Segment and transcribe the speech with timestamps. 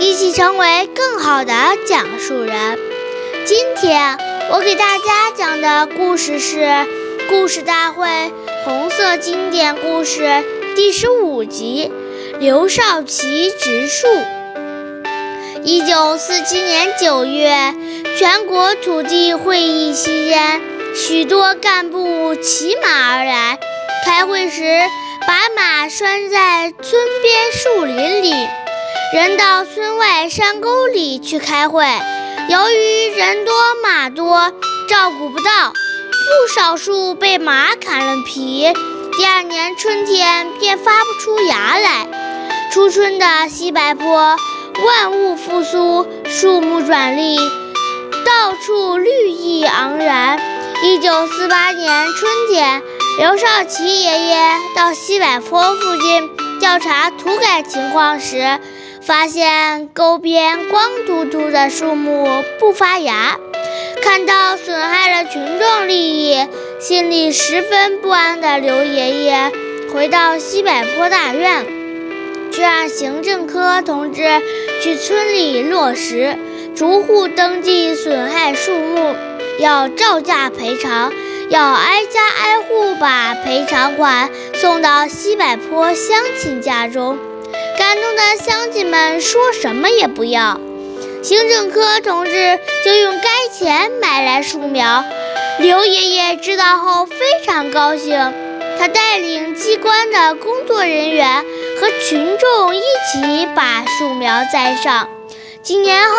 [0.00, 1.52] 一起成为更好的
[1.86, 2.78] 讲述人。
[3.44, 4.16] 今天
[4.50, 6.60] 我给大家讲的故事是
[7.28, 8.08] 《故事大会
[8.64, 10.22] 红色经典故事》
[10.76, 11.90] 第十五集
[12.38, 14.06] 《刘少奇植树》。
[15.64, 17.74] 一九四七年九月，
[18.16, 20.60] 全国土地会议期间，
[20.94, 23.58] 许多干部骑马而来。
[24.06, 24.62] 开会时，
[25.26, 28.32] 把马拴在村边树林里。
[29.10, 31.82] 人到村外山沟里去开会，
[32.50, 34.52] 由于人多马多，
[34.86, 38.70] 照顾不到，不少树被马砍了皮。
[39.16, 42.06] 第二年春天便发不出芽来。
[42.70, 44.36] 初春的西柏坡，
[44.84, 47.34] 万物复苏，树木转绿，
[48.26, 50.38] 到处绿意盎然。
[50.82, 52.82] 一九四八年春天，
[53.18, 58.60] 刘少奇爷爷到西柏坡附近调查土改情况时，
[59.08, 62.28] 发现沟边光秃秃的树木
[62.60, 63.38] 不发芽，
[64.02, 66.46] 看到损害了群众利益，
[66.78, 69.50] 心里十分不安的刘爷爷
[69.94, 71.64] 回到西柏坡大院，
[72.52, 74.42] 就让行政科同志
[74.82, 76.36] 去村里落实，
[76.76, 79.16] 逐户登记损害树木，
[79.58, 81.14] 要照价赔偿，
[81.48, 87.18] 要挨家挨户把赔偿款送到西柏坡乡亲家中。
[87.78, 90.60] 感动的乡亲们说什么也不要，
[91.22, 95.04] 行政科同志就用该钱买来树苗。
[95.60, 97.14] 刘爷爷知道后非
[97.46, 98.34] 常高兴，
[98.80, 101.44] 他带领机关的工作人员
[101.80, 105.08] 和群众一起把树苗栽上。
[105.62, 106.16] 几年后，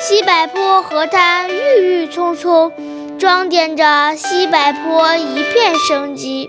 [0.00, 2.72] 西柏坡河滩郁郁葱葱，
[3.18, 6.48] 装点着西柏坡一片生机。